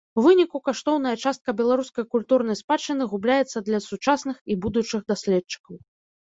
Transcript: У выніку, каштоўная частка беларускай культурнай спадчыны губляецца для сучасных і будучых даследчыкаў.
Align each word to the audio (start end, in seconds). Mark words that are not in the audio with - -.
У 0.19 0.21
выніку, 0.27 0.59
каштоўная 0.67 1.11
частка 1.23 1.53
беларускай 1.59 2.05
культурнай 2.15 2.57
спадчыны 2.61 3.03
губляецца 3.11 3.57
для 3.69 3.79
сучасных 3.89 4.35
і 4.55 4.59
будучых 4.65 5.01
даследчыкаў. 5.13 5.75